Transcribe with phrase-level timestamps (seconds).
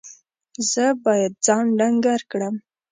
[0.71, 2.55] زه باید ځان ډنګر کړم.